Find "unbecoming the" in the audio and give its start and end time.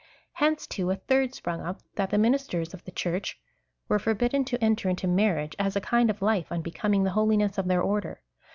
6.51-7.11